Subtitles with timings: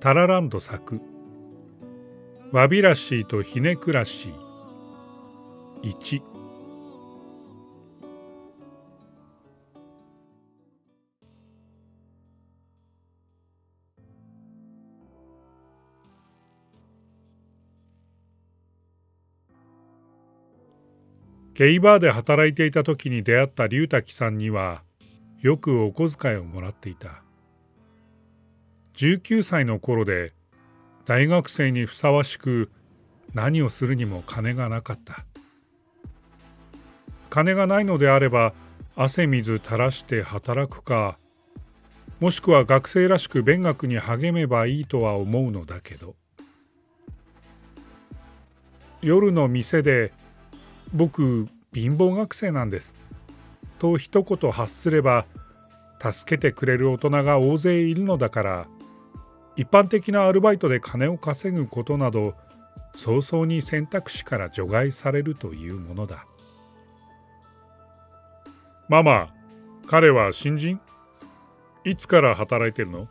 [0.00, 0.98] タラランド作。
[2.52, 4.32] ワビラシーとひねくらし
[5.82, 6.22] 1
[21.52, 24.82] ゲイバーで働いていた時に出会った龍滝さんには
[25.42, 27.22] よくお小遣いをもらっていた。
[29.00, 30.34] 19歳の頃で
[31.06, 32.70] 大学生にふさわしく
[33.32, 35.24] 何をするにも金がなかった
[37.30, 38.52] 金がないのであれば
[38.96, 41.16] 汗水垂らして働くか
[42.18, 46.14] もしくは学生らしく勉学に励めばいいとは思うのだけど
[49.00, 50.12] 夜の店で
[50.92, 52.94] 僕貧乏学生なんです。
[53.78, 55.24] と一言発すれば
[56.02, 58.66] 助けてくれる大人が大勢いるのだから
[59.60, 62.32] 一般的なアルバイトで金を稼ぐことなど
[62.96, 66.24] 早々に選択肢から除外されるというものだ。
[68.88, 69.34] ママ、
[69.86, 70.80] 彼は新人？
[71.84, 73.06] いつから働いてるの？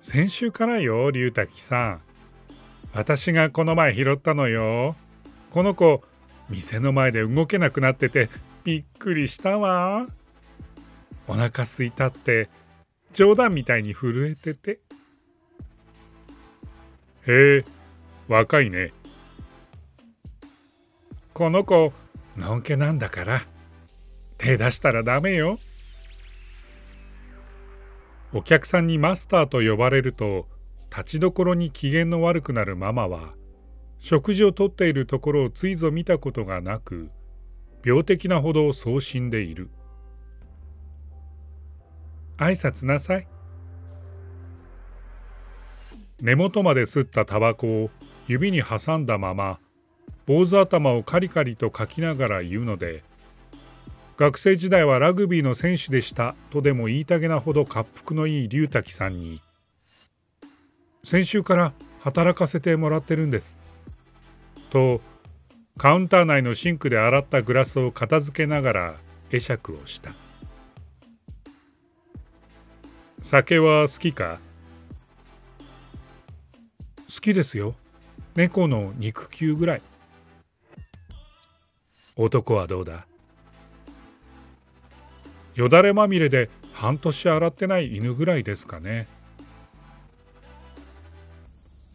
[0.00, 2.00] 先週からよ、龍滝さん。
[2.94, 4.94] 私がこの前拾ったのよ。
[5.50, 6.04] この子
[6.48, 8.30] 店の前で動けなくなってて
[8.62, 10.06] びっくりしたわ
[11.26, 12.48] お腹すいたって
[13.12, 14.80] 冗談みたいに震えてて。
[17.26, 17.64] へえ
[18.28, 18.92] 若いね。
[21.34, 21.92] この子
[22.36, 23.42] のんけなんだから。
[24.38, 25.58] 手出したらダメよ。
[28.32, 30.46] お客さんにマスターと呼ばれると
[30.90, 33.34] 立ちどころに機嫌の悪くなるママは
[33.98, 37.10] 食事をとっているところをついぞ見たことがなく
[37.84, 39.70] 病的なほど送信でいる。
[42.38, 43.26] 挨拶なさい。
[46.20, 47.90] 根元まで吸ったタバコを
[48.26, 49.60] 指に挟んだまま
[50.26, 53.04] 坊主頭をカリカリとかきながら言うので
[54.16, 59.40] 学生時代はラグビーの選手でしたとでも言いたげなほど滑腹のいい龍滝さんに
[61.04, 63.56] 先週から働かせてもらってるんです
[64.70, 65.00] と
[65.78, 68.94] カウンター内のシンクで洗ったグラスを片付けながら
[69.30, 70.27] 会釈をした。
[73.22, 74.38] 酒は好きか？
[77.14, 77.74] 好きですよ。
[78.36, 79.82] 猫の肉球ぐらい。
[82.16, 83.06] 男はどうだ？
[85.54, 89.08] よだれまみれで半年洗ってない犬ぐらいですかね。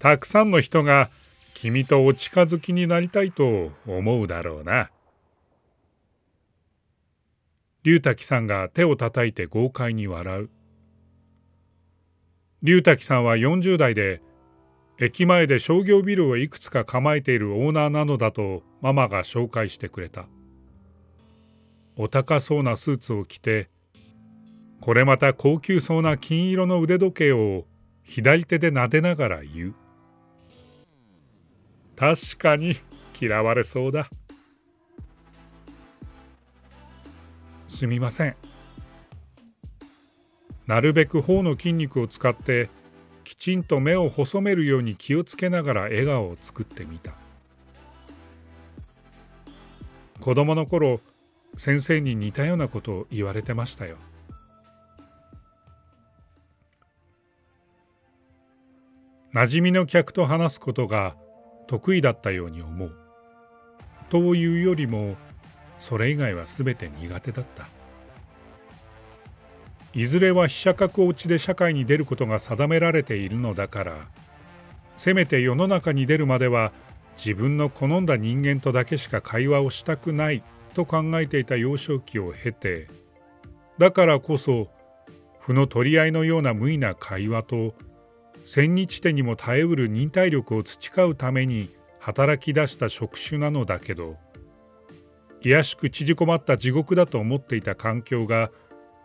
[0.00, 1.08] たくさんの人が
[1.54, 4.90] 君とお近づきになりたいと思うだろうな。
[7.84, 10.50] 龍滝さんが手を叩いて豪快に笑う。
[12.62, 14.22] 龍滝さんは40代で
[14.98, 20.26] 駅前で商業ビルをいくつか構えているオーナーなのだとママが紹介してくれた。
[21.96, 23.68] お高そうなスーツを着て
[24.80, 27.66] これまた高級そうな金色の腕時計を
[28.02, 29.74] 左手で撫でながら言う。
[31.96, 32.76] 確かに
[33.20, 34.08] 嫌われそうだ
[37.68, 38.36] すみません
[40.72, 42.70] なるべく頬の筋肉を使って
[43.24, 47.12] きちんと目を細めるように気をつけながら笑顔を作ってみた
[50.18, 50.98] 子供の頃
[51.58, 53.98] 先生に似たようなことを言われてましたよ
[59.34, 61.16] 馴染みの客と話すことが
[61.66, 62.94] 得意だったように思う。
[64.08, 65.16] というよりも
[65.78, 67.81] それ以外は全て苦手だった。
[69.94, 74.08] いずれは飛車角落ちで社会に出ることが定められているのだから。
[74.96, 76.72] せめて世の中に出るまでは
[77.16, 80.42] 自分の好んだ人間とだけしか会話をしたくない
[80.74, 82.88] と考えていた幼少期を経て
[83.78, 84.68] だからこそ
[85.40, 87.74] 負の取り合いのような無意な会話と
[88.46, 94.16] 千日手にも耐えうる忍耐力を培うために働き出した職種なのだけど
[95.40, 98.50] 卑しく縮こまった地獄だと思っていた環境が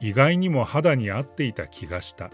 [0.00, 2.30] 意外にも肌に合っていた気がした。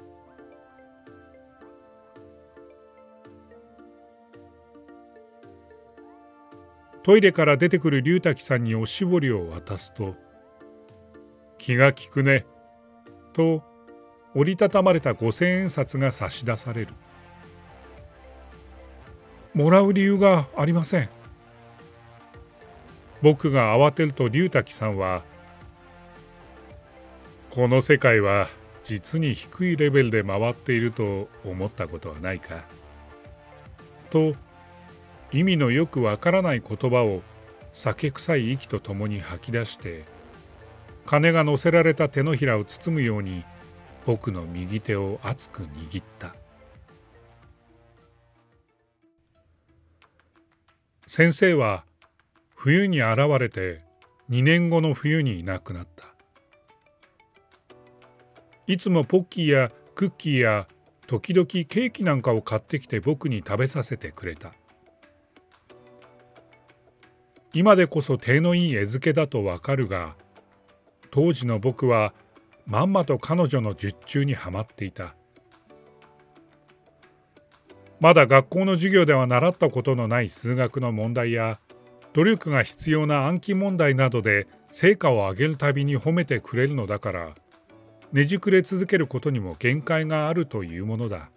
[7.02, 10.16] トイレから出てくる龍滝さんにおしぼりを渡すと
[11.56, 12.46] 「気が利くね」
[13.32, 13.62] と
[14.34, 16.88] 折りたたまれた五千円札が差し出される。
[19.54, 21.08] もらう理由がありません。
[23.22, 25.22] 僕が慌てると龍滝さんは
[27.50, 28.48] この世界は
[28.84, 32.64] 実に低いレベルで回っていると思ったことはないか。
[34.10, 34.34] と
[35.32, 37.22] 意味のよくわからない言葉を
[37.74, 40.04] 酒臭い息とともに吐き出して
[41.04, 43.44] 金が乗せられた手のひらを包むように
[44.06, 46.34] 僕の右手を熱く握った。
[51.06, 51.84] 先生は
[52.54, 53.82] 冬に現れて
[54.30, 56.15] 2年後の冬にいなくなった。
[58.66, 60.66] いつもポッキーやクッキーや
[61.06, 64.54] 時々ケーキなんかを買ってきて僕に食べさせてくれた。
[67.52, 70.14] 今でこそ手のいい餌付けだとわかるが
[71.10, 72.12] 当時の僕は
[72.66, 75.14] まんまと彼女の術中にはまっていた。
[78.00, 81.60] まだ学校の授業では習ったことのない数学の問題や
[82.12, 87.34] 努力が必要な暗記問題などで成果を上げるたびに褒めてくれるのだから
[88.16, 91.28] ねじくれ続けることにも限界があるというものだ。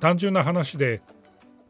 [0.00, 1.02] 単純な話で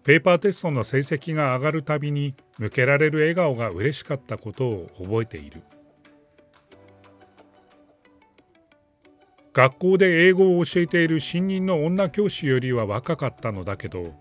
[0.04, 5.64] ペーパーテストの成績が上がるたびに向けられる笑顔が嬉しかったことを覚えている。
[9.52, 14.14] 学校で英語を教えている新任の女教師よりは若かったのだけど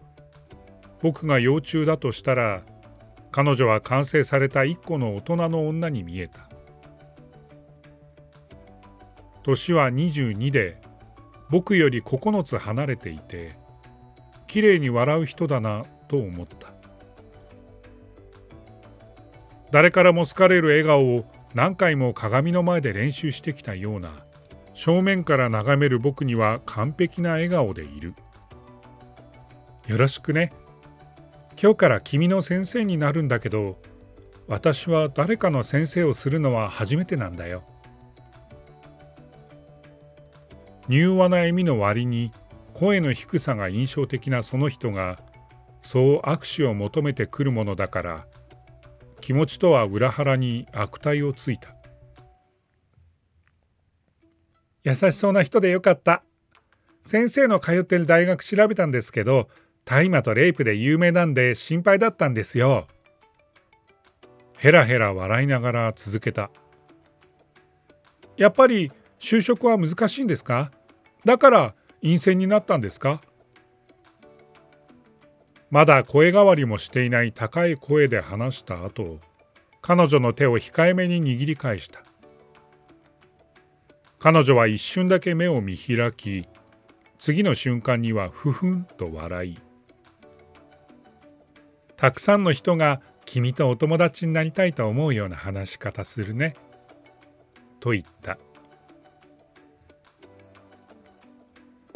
[1.04, 2.64] 僕が幼虫だとしたら
[3.32, 6.47] 彼女は完成された一個の大人の女に見えた。
[9.48, 10.76] 年は22で
[11.50, 13.58] 僕より9つ離れていて
[14.46, 16.74] きれいに笑う人だなと思った。
[19.72, 24.16] 誰からも好かれる笑顔を何回も鏡の前で練習してきたような
[24.74, 28.16] 正面から眺める僕には完璧な笑顔でいる。
[29.88, 30.52] よろしくね。
[31.62, 33.80] 今日から君の先生になるんだけど
[34.48, 37.64] 私は誰かの先生をするのは初めてなんだよ。
[40.90, 42.32] 柔和な笑みの割に
[42.74, 45.20] 声の低さが印象的なその人が
[45.82, 48.28] そう握手を求めてくるものだから
[49.20, 51.76] 気持ちとは裏腹に悪態をついた
[54.84, 56.24] 優しそうな人でよかった
[57.04, 59.50] 先生の通ってる大学調べたんですけど
[59.86, 62.88] 大麻とレイプで有名なんで心配だったんですよ。
[64.58, 66.52] ヘラヘラ笑いながら続けた。
[68.36, 70.72] やっぱり就職は難しいんですか？
[71.26, 73.22] だから陰線になったんですか？
[75.70, 79.20] まだ声変わりもしていない高い声で話した後、
[79.82, 82.04] 彼女の手を控えめに握り返した。
[84.20, 86.48] 彼女は一瞬だけ目を見開き、
[87.20, 89.60] 次の瞬間にはふふんと笑い、
[91.98, 96.56] たくさんの人が君とお友達になりたいと思うような話し方するね。
[97.82, 98.38] と言った。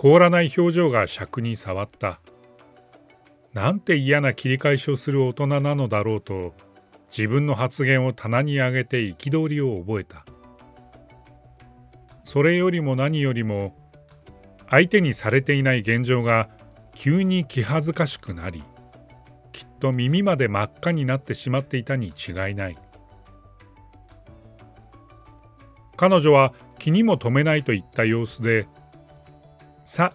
[0.02, 2.20] 凍らない表情が尺に触った。
[3.54, 6.56] なんて嫌な切り返しをする大人なのだろうと
[7.16, 10.26] 自分の発言を棚に上げて憤りを覚えた。
[12.24, 13.76] それよりも何よりも
[14.72, 16.50] 相手にされていない現状が
[16.96, 18.64] 急に気恥ずかしくなり
[19.52, 22.78] きっと耳まで真っ赤になってしまっていたに違いない
[25.96, 28.68] 彼女は気にも留めないといった様子で
[29.94, 30.14] 「さ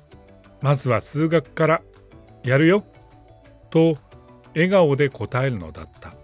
[0.63, 1.83] まずは数学から
[2.43, 2.83] やるよ」
[3.69, 3.99] と
[4.55, 6.15] 笑顔で答えるのだった。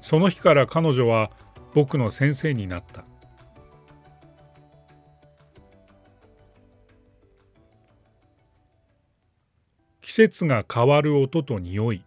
[0.00, 1.30] その日から彼女は
[1.74, 3.04] 僕の先生になった。
[10.00, 12.02] 季節が変わる音と匂い。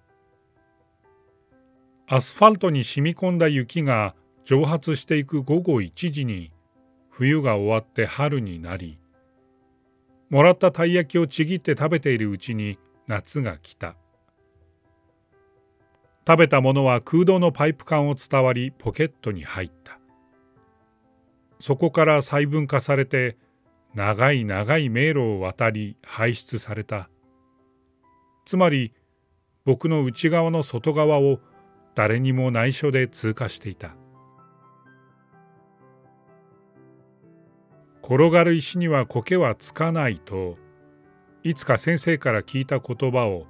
[2.08, 4.16] アスファルトに染み込んだ雪が
[4.46, 6.52] 蒸発していく午後1時に
[7.16, 8.98] 冬が終わって春になり
[10.32, 13.96] もらったたい焼きをちぎって食べているうちに夏が来た。
[16.26, 20.00] 食べたものは空洞のパイプ管を伝わりポケットに入った。
[21.60, 23.38] そこから細分化されて
[23.94, 27.10] 長い長い迷路を渡り排出された。
[28.48, 28.92] つまり
[29.66, 31.40] 僕の内側の外側を
[31.94, 33.96] 誰にも内緒で通過していた。
[38.04, 40.58] 転がる石には苔はつかないと
[41.42, 43.46] いつか先生から聞いた言葉を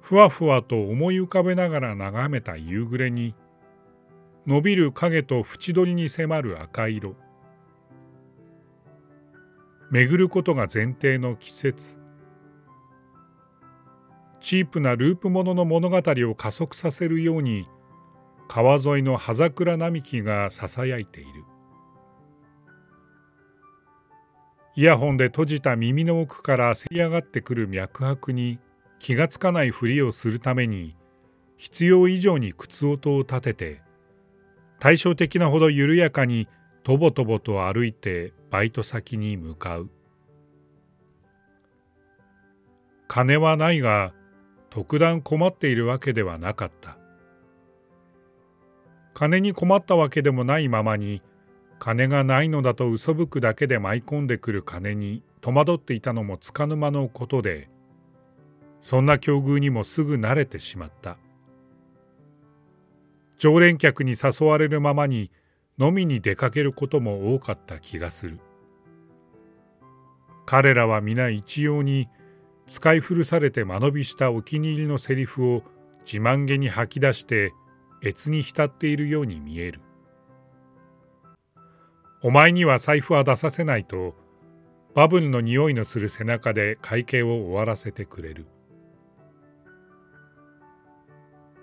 [0.00, 3.34] ふわふわと思い浮かべながら眺めた夕暮れに
[4.46, 7.16] 伸びる影と縁取りに迫る赤色。
[9.90, 11.96] 巡ることが前提の季節。
[14.40, 17.66] チープなループものの物語を加速させるように
[18.46, 21.44] 川沿いの葉桜並木がささやいている。
[24.76, 28.58] イヤホンで閉じた耳の奥からせり上がってくる脈拍に
[28.98, 30.96] 気がつかないふりをするために
[31.56, 33.82] 必要以上に靴音を立てて
[34.80, 36.48] 対照的なほど緩やかに
[36.82, 39.90] とぼとぼと歩いてバイト先に向かう。
[43.08, 44.12] 金はないが
[44.68, 46.98] 特段困っているわけではなかった。
[49.14, 51.22] 金に困ったわけでもないままに
[51.78, 57.68] 金がないのだと嘘吹くだけで舞い込んでくる金に戸惑っていたのもつかの間のことで
[58.84, 61.16] そんな境遇にもすぐ慣れてしまった。
[63.38, 65.30] 常連客に誘われるままに
[65.78, 68.38] 飲みに出かけることも多かった気がする。
[70.44, 72.08] 彼らは皆一様に
[72.66, 75.62] 使い古されて間延びしたお気に入りのセリフを
[76.04, 77.54] 自慢げに吐き出して
[78.02, 79.80] 悦に浸っているように見える。
[82.26, 84.14] お前には財布は出させないと
[84.94, 88.46] バブルの匂いのする背中で会計を終わらせてくれる。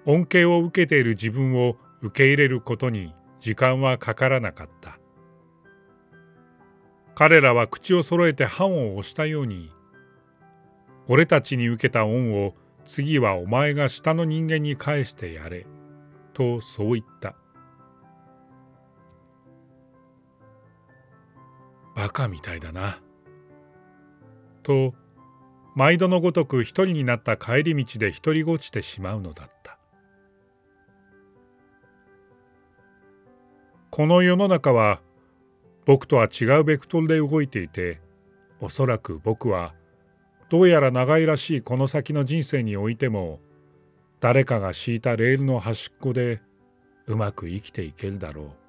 [0.05, 4.99] 恩恵を受けている自分を受け入れることに時間はかからなかった。
[7.15, 9.71] 彼らは口を揃えて判を押したように
[11.07, 12.53] 俺たちに受けた恩を
[12.85, 15.65] 次はお前が下の人間に返してやれ
[16.33, 17.40] とそう言った。
[22.01, 22.99] バカみたいだな。
[24.63, 24.95] と
[25.75, 29.77] 毎度のごとく一人になった帰り道で独りごちてしまうのだった。
[33.91, 34.99] この世の中は
[35.85, 38.01] 僕とは違うベクトルで動いていて
[38.61, 39.75] おそらく僕は
[40.49, 43.39] どうやら長いらしいこの先の人生においても
[44.21, 46.41] 誰かが敷いたレールの端っこで
[47.05, 48.60] うまく生きていけるだろう。